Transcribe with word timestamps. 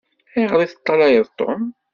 Ayɣeṛ 0.35 0.59
i 0.61 0.67
teṭṭalayeḍ 0.71 1.27
Tom? 1.39 1.61